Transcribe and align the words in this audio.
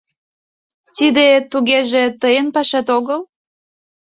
Тиде, 0.95 1.27
тугеже, 1.51 2.03
тыйын 2.21 2.47
пашат 2.55 2.87
огыл? 2.97 3.21